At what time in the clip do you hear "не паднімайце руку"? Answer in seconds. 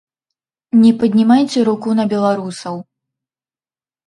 0.83-1.93